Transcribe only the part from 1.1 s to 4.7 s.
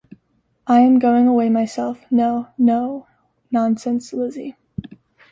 away myself. No, no, nonsense, Lizzy.